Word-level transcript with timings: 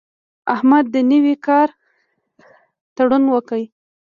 احمد 0.53 0.85
د 0.93 0.95
نوي 1.11 1.35
کار 1.47 1.67
تړون 2.95 3.23
وکړ. 3.29 3.61